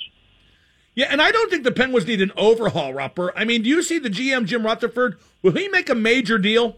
[0.94, 3.30] Yeah, and I don't think the Penguins need an overhaul, Rupper.
[3.36, 5.18] I mean, do you see the GM Jim Rutherford?
[5.42, 6.76] Will he make a major deal?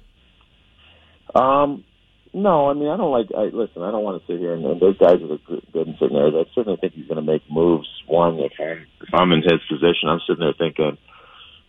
[1.34, 1.84] Um,
[2.32, 3.28] no, I mean I don't like.
[3.36, 5.88] I, listen, I don't want to sit here and, and those guys are good, good
[5.88, 6.34] in certain areas.
[6.36, 7.88] I certainly think he's going to make moves.
[8.06, 10.98] One, if I'm if I'm in his position, I'm sitting there thinking,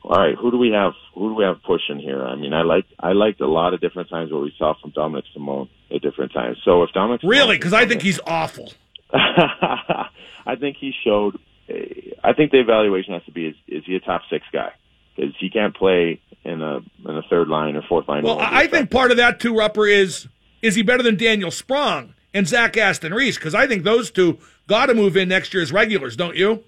[0.04, 0.94] all right, who do we have?
[1.16, 2.24] Who do we have pushing here?
[2.24, 4.92] I mean, I like I liked a lot of different times what we saw from
[4.92, 6.58] Dominik Simon at different times.
[6.64, 8.74] So if Dominic really, because I think he's awful.
[9.14, 11.38] I think he showed.
[11.70, 14.72] Eh, I think the evaluation has to be: is, is he a top six guy?
[15.16, 18.24] Because he can't play in a in a third line or fourth line.
[18.24, 20.28] Well, I think part of that too, Rupper, is
[20.62, 23.36] is he better than Daniel Sprong and Zach Aston Reese?
[23.36, 26.64] Because I think those two got to move in next year as regulars, don't you?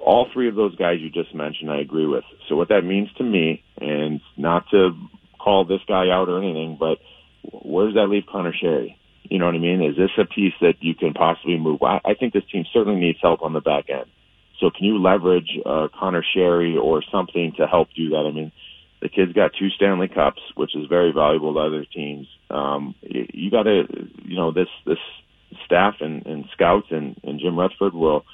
[0.00, 2.24] All three of those guys you just mentioned, I agree with.
[2.48, 4.90] So what that means to me, and not to
[5.38, 6.98] call this guy out or anything, but
[7.42, 8.96] where does that leave Conor Sheary?
[9.24, 9.82] You know what I mean?
[9.82, 11.82] Is this a piece that you can possibly move?
[11.82, 14.06] I, think this team certainly needs help on the back end.
[14.60, 18.24] So can you leverage uh, Conor Sheary or something to help do that?
[18.26, 18.52] I mean,
[19.00, 22.26] the kid's got two Stanley Cups, which is very valuable to other teams.
[22.50, 23.84] Um, you got to,
[24.24, 24.98] you know, this this
[25.64, 28.24] staff and, and scouts and, and Jim Rutherford will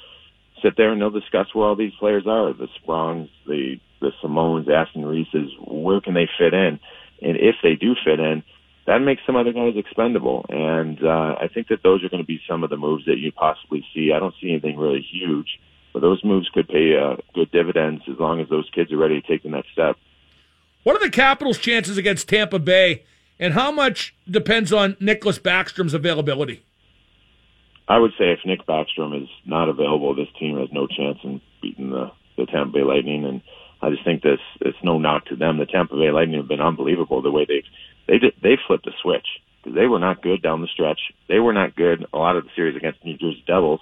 [0.63, 4.67] sit there and they'll discuss where all these players are, the Sprongs, the the Simons,
[4.69, 6.79] Aston Reeses, where can they fit in,
[7.21, 8.43] and if they do fit in,
[8.87, 10.45] that makes some other guys expendable.
[10.49, 13.17] And uh, I think that those are going to be some of the moves that
[13.17, 14.11] you possibly see.
[14.15, 15.47] I don't see anything really huge,
[15.93, 19.21] but those moves could pay uh, good dividends as long as those kids are ready
[19.21, 19.95] to take the next step.
[20.85, 23.05] What are the Capitals' chances against Tampa Bay,
[23.39, 26.63] and how much depends on Nicklas Backstrom's availability?
[27.87, 31.41] I would say if Nick Backstrom is not available, this team has no chance in
[31.59, 33.25] beating the, the Tampa Bay Lightning.
[33.25, 33.41] And
[33.81, 35.57] I just think this it's no knock to them.
[35.57, 37.63] The Tampa Bay Lightning have been unbelievable the way they
[38.07, 39.25] they did, they flipped the switch
[39.63, 40.99] because they were not good down the stretch.
[41.27, 43.81] They were not good a lot of the series against the New Jersey Devils.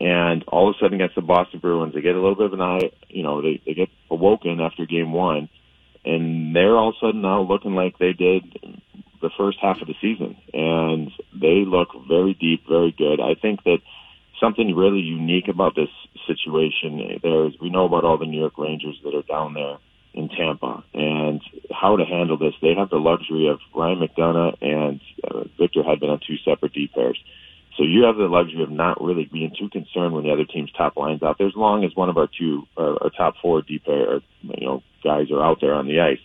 [0.00, 2.54] And all of a sudden against the Boston Bruins, they get a little bit of
[2.54, 5.48] an eye, you know, they, they get awoken after game one
[6.04, 8.42] and they're all of a sudden now looking like they did
[9.20, 13.20] the first half of the season, and they look very deep, very good.
[13.20, 13.78] I think that
[14.40, 15.88] something really unique about this
[16.26, 19.78] situation there is we know about all the New York Rangers that are down there
[20.14, 21.40] in Tampa and
[21.72, 22.54] how to handle this.
[22.62, 26.94] They have the luxury of Ryan McDonagh and uh, Victor Hedman on two separate deep
[26.94, 27.18] pairs.
[27.76, 30.70] So you have the luxury of not really being too concerned when the other team's
[30.72, 33.62] top line's out there, as long as one of our two, uh, our top four
[33.62, 36.20] deep pair, you know, guys are out there on the ice.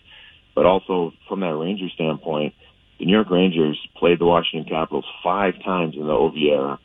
[0.54, 2.54] But also from that Ranger standpoint,
[2.98, 6.78] the New York Rangers played the Washington Capitals five times in the OV era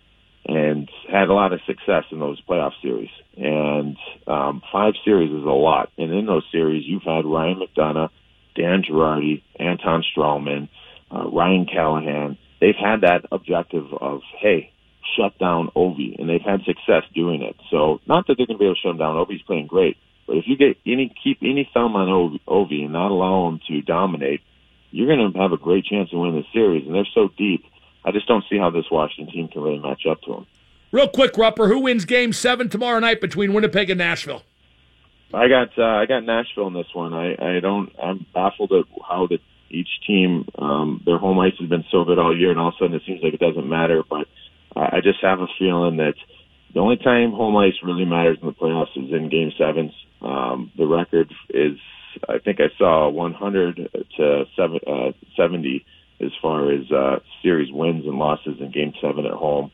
[0.48, 3.10] and had a lot of success in those playoff series.
[3.36, 5.92] And um, five series is a lot.
[5.98, 8.10] And in those series, you've had Ryan McDonagh,
[8.56, 10.70] Dan Girardi, Anton Stralman,
[11.12, 12.38] uh, Ryan Callahan.
[12.66, 14.72] They've had that objective of, hey,
[15.16, 17.56] shut down Ovi, and they've had success doing it.
[17.70, 19.18] So not that they're going to be able to shut him down.
[19.18, 23.12] Ovi's playing great, but if you get any keep any thumb on Ovi and not
[23.12, 24.42] allow him to dominate,
[24.90, 26.88] you're going to have a great chance to win the series.
[26.88, 27.66] And they're so deep.
[28.04, 30.48] I just don't see how this Washington team can really match up to them.
[30.92, 34.42] Real quick, Rupper, who wins Game Seven tomorrow night between Winnipeg and Nashville?
[35.32, 37.14] I got uh, I got Nashville in this one.
[37.14, 39.38] I I don't I'm baffled at how the
[39.70, 42.76] each team um, their home ice has been so good all year, and all of
[42.76, 44.04] a sudden it seems like it doesn't matter.
[44.08, 44.28] But
[44.76, 46.16] I just have a feeling that
[46.74, 49.94] the only time home ice really matters in the playoffs is in game sevens.
[50.22, 51.78] Um, the record is,
[52.28, 55.86] I think I saw 100 to seven, uh, 70
[56.20, 59.72] as far as uh, series wins and losses in game seven at home.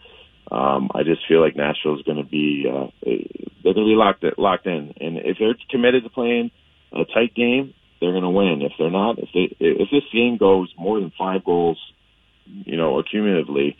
[0.51, 3.95] Um, I just feel like Nashville is going to be, uh, they're going to be
[3.95, 4.93] locked, locked in.
[4.99, 6.51] And if they're committed to playing
[6.91, 8.61] a tight game, they're going to win.
[8.61, 11.77] If they're not, if they, if this game goes more than five goals,
[12.45, 13.77] you know, accumulatively,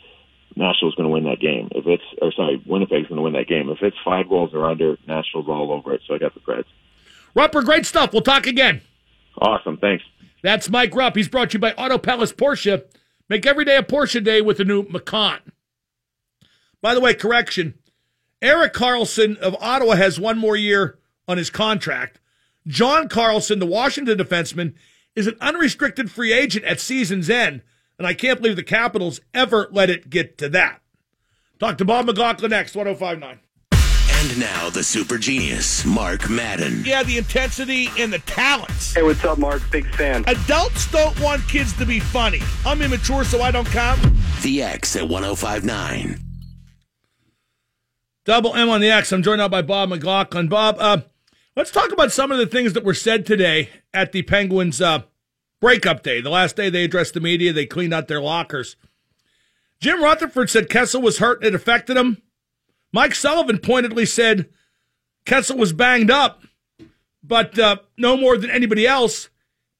[0.56, 1.68] Nashville's going to win that game.
[1.72, 3.68] If it's, or sorry, Winnipeg's going to win that game.
[3.68, 6.02] If it's five goals or under, Nashville's all over it.
[6.06, 6.64] So I got the Preds.
[7.36, 8.12] Rupper, great stuff.
[8.12, 8.82] We'll talk again.
[9.38, 9.78] Awesome.
[9.78, 10.04] Thanks.
[10.42, 11.16] That's Mike Rupp.
[11.16, 12.84] He's brought to you by Auto Palace Porsche.
[13.28, 15.40] Make every day a Porsche day with the new Macan.
[16.80, 17.74] By the way, correction.
[18.42, 20.98] Erik Karlsson of Ottawa has one more year
[21.28, 22.18] on his contract.
[22.66, 24.74] John Carlson, the Washington defenseman,
[25.16, 27.62] is an unrestricted free agent at season's end,
[27.98, 30.80] and I can't believe the Capitals ever let it get to that.
[31.58, 33.38] Talk to Bob McLaughlin next, 1059.
[34.24, 36.84] And now the super genius, Mark Madden.
[36.84, 38.94] Yeah, the intensity and the talents.
[38.94, 39.62] Hey, what's up, Mark?
[39.72, 40.24] Big fan.
[40.28, 42.40] Adults don't want kids to be funny.
[42.64, 44.00] I'm immature, so I don't count.
[44.42, 46.20] The X at 1059.
[48.24, 49.10] Double M on the X.
[49.12, 50.46] I'm joined now by Bob McLaughlin.
[50.46, 50.98] Bob, uh,
[51.56, 55.02] let's talk about some of the things that were said today at the Penguins uh,
[55.60, 56.20] breakup day.
[56.20, 58.76] The last day they addressed the media, they cleaned out their lockers.
[59.80, 61.38] Jim Rutherford said Kessel was hurt.
[61.38, 62.22] And it affected him.
[62.92, 64.48] Mike Sullivan pointedly said
[65.24, 66.42] Kessel was banged up,
[67.22, 69.30] but uh, no more than anybody else,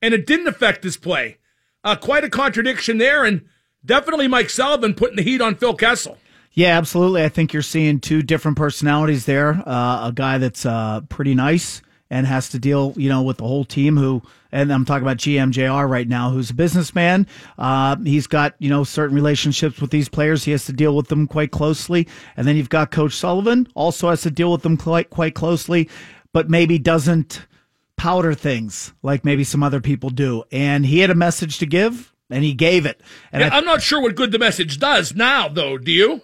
[0.00, 1.38] and it didn't affect his play.
[1.84, 3.44] Uh, quite a contradiction there, and
[3.84, 6.16] definitely Mike Sullivan putting the heat on Phil Kessel.
[6.54, 7.24] Yeah, absolutely.
[7.24, 9.62] I think you're seeing two different personalities there.
[9.66, 11.80] Uh, a guy that's uh, pretty nice
[12.10, 14.22] and has to deal, you know, with the whole team who,
[14.52, 17.26] and I'm talking about GMJR right now, who's a businessman.
[17.56, 20.44] Uh, he's got, you know, certain relationships with these players.
[20.44, 22.06] He has to deal with them quite closely.
[22.36, 25.88] And then you've got Coach Sullivan also has to deal with them quite, quite closely,
[26.34, 27.46] but maybe doesn't
[27.96, 30.44] powder things like maybe some other people do.
[30.52, 33.00] And he had a message to give and he gave it.
[33.32, 35.78] And yeah, I, I'm not sure what good the message does now, though.
[35.78, 36.20] Do you?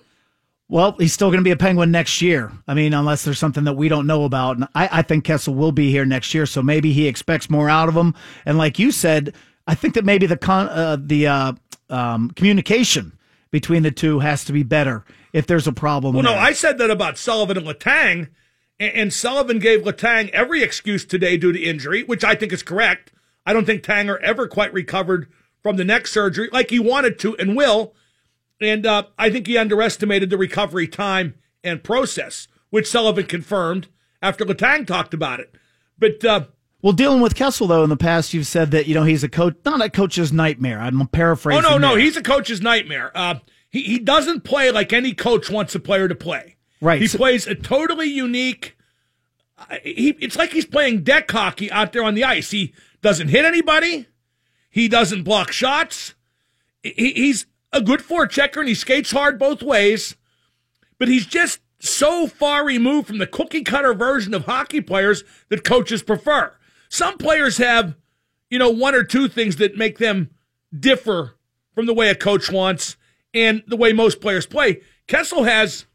[0.71, 2.53] Well, he's still going to be a Penguin next year.
[2.67, 4.57] I mean, unless there's something that we don't know about.
[4.59, 7.71] And I, I think Kessel will be here next year, so maybe he expects more
[7.71, 8.15] out of him.
[8.45, 9.35] And like you said,
[9.67, 11.53] I think that maybe the con, uh, the uh,
[11.89, 13.19] um, communication
[13.51, 16.15] between the two has to be better if there's a problem.
[16.15, 16.35] Well, there.
[16.35, 18.29] no, I said that about Sullivan and Letang,
[18.79, 22.63] and, and Sullivan gave Letang every excuse today due to injury, which I think is
[22.63, 23.13] correct.
[23.47, 25.29] I don't think Tanger ever quite recovered
[25.63, 27.95] from the neck surgery like he wanted to and will.
[28.61, 33.89] And uh, I think he underestimated the recovery time and process, which Sullivan confirmed
[34.21, 35.55] after Letang talked about it.
[35.99, 36.45] But uh,
[36.83, 39.29] well, dealing with Kessel though, in the past you've said that you know he's a
[39.29, 40.81] coach, not a coach's nightmare.
[40.81, 41.65] I'm paraphrasing.
[41.65, 43.11] Oh no, no, he's a coach's nightmare.
[43.15, 43.37] Uh,
[43.71, 46.57] he he doesn't play like any coach wants a player to play.
[46.81, 47.01] Right.
[47.01, 48.77] He So- plays a totally unique.
[49.59, 52.51] uh, He it's like he's playing deck hockey out there on the ice.
[52.51, 54.07] He doesn't hit anybody.
[54.71, 56.15] He doesn't block shots.
[56.83, 60.17] He, he's a good forechecker and he skates hard both ways.
[60.99, 65.65] But he's just so far removed from the cookie cutter version of hockey players that
[65.65, 66.55] coaches prefer.
[66.89, 67.95] Some players have,
[68.51, 70.31] you know, one or two things that make them
[70.77, 71.35] differ
[71.75, 72.97] from the way a coach wants
[73.33, 74.81] and the way most players play.
[75.07, 75.87] Kessel has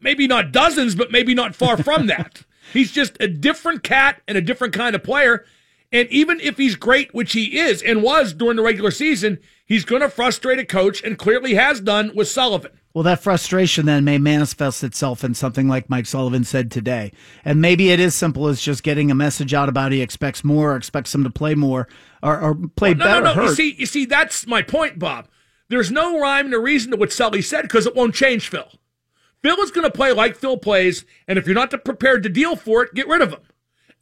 [0.00, 2.44] maybe not dozens, but maybe not far from that.
[2.72, 5.44] He's just a different cat and a different kind of player.
[5.90, 9.38] And even if he's great, which he is and was during the regular season,
[9.72, 12.72] he's going to frustrate a coach and clearly has done with Sullivan.
[12.92, 17.10] Well, that frustration then may manifest itself in something like Mike Sullivan said today.
[17.42, 20.72] And maybe it is simple as just getting a message out about he expects more
[20.72, 21.88] or expects him to play more
[22.22, 23.24] or, or play no, better.
[23.24, 23.42] no, no.
[23.44, 25.28] You see, you see, that's my point, Bob.
[25.68, 28.70] There's no rhyme or reason to what Sully said because it won't change Phil.
[29.40, 32.56] Phil is going to play like Phil plays, and if you're not prepared to deal
[32.56, 33.40] for it, get rid of him.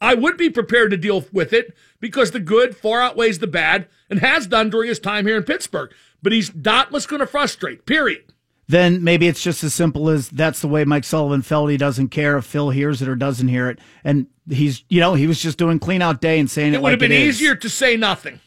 [0.01, 3.87] I would be prepared to deal with it because the good far outweighs the bad
[4.09, 5.93] and has done during his time here in Pittsburgh.
[6.21, 8.25] But he's doubtless going to frustrate, period.
[8.67, 11.69] then maybe it's just as simple as that's the way Mike Sullivan felt.
[11.69, 13.79] He doesn't care if Phil hears it or doesn't hear it.
[14.03, 16.81] And he's, you know, he was just doing clean out day and saying it, It
[16.81, 18.39] would like have been easier to say nothing.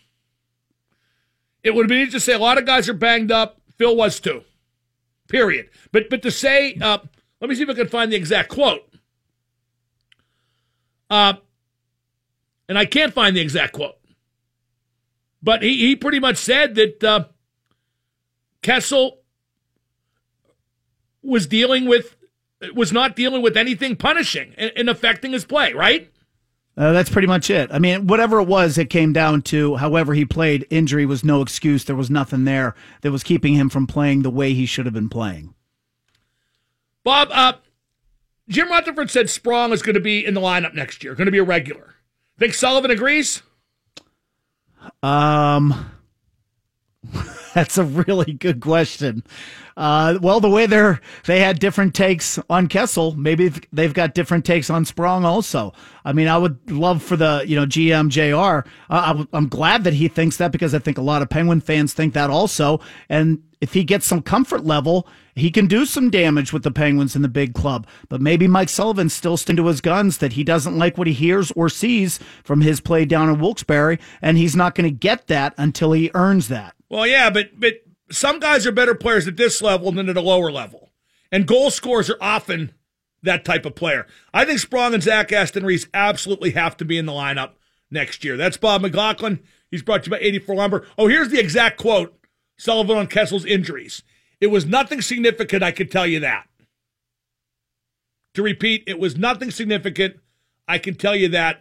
[1.62, 3.60] It would have been easier to say a lot of guys are banged up.
[3.76, 4.42] Phil was too.
[5.28, 5.68] Period.
[5.92, 6.98] But but to say, uh,
[7.40, 8.88] let me see if I can find the exact quote.
[11.10, 11.34] Uh,
[12.68, 13.96] and I can't find the exact quote.
[15.42, 17.24] But he, he pretty much said that uh,
[18.62, 19.20] Kessel
[21.22, 22.16] was dealing with
[22.74, 26.10] was not dealing with anything punishing and, and affecting his play, right?
[26.76, 27.70] Uh, that's pretty much it.
[27.72, 30.66] I mean, whatever it was, it came down to however he played.
[30.70, 31.84] Injury was no excuse.
[31.84, 34.94] There was nothing there that was keeping him from playing the way he should have
[34.94, 35.54] been playing.
[37.04, 37.52] Bob, uh,
[38.48, 41.32] Jim Rutherford said Sprong is going to be in the lineup next year, going to
[41.32, 41.93] be a regular.
[42.38, 43.42] Think Sullivan agrees?
[45.02, 45.90] Um,
[47.54, 49.22] that's a really good question.
[49.76, 54.44] Uh, well, the way they're they had different takes on Kessel, maybe they've got different
[54.44, 55.72] takes on Sprong also.
[56.04, 58.68] I mean, I would love for the you know GM Jr.
[58.88, 61.92] Uh, I'm glad that he thinks that because I think a lot of Penguin fans
[61.92, 62.80] think that also.
[63.08, 67.16] And if he gets some comfort level, he can do some damage with the Penguins
[67.16, 67.86] in the big club.
[68.10, 71.14] But maybe Mike Sullivan still sticking to his guns that he doesn't like what he
[71.14, 75.28] hears or sees from his play down in Wilkes-Barre, and he's not going to get
[75.28, 76.74] that until he earns that.
[76.90, 77.76] Well, yeah, but but
[78.10, 80.90] some guys are better players at this level than at a lower level.
[81.32, 82.74] And goal scorers are often
[83.22, 84.06] that type of player.
[84.34, 87.52] I think Sprong and Zach Aston Reese absolutely have to be in the lineup
[87.90, 88.36] next year.
[88.36, 89.40] That's Bob McLaughlin.
[89.70, 90.86] He's brought to you by 84 Lumber.
[90.98, 92.14] Oh, here's the exact quote
[92.56, 94.02] Sullivan on Kessel's injuries.
[94.40, 96.46] It was nothing significant, I can tell you that.
[98.34, 100.16] To repeat, it was nothing significant.
[100.66, 101.60] I can tell you that,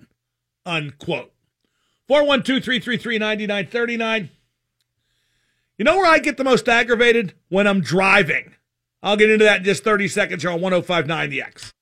[0.66, 1.32] unquote.
[2.08, 4.30] 412 333 9939.
[5.78, 7.34] You know where I get the most aggravated?
[7.50, 8.56] When I'm driving.
[9.02, 11.73] I'll get into that in just 30 seconds here on 1059 The X.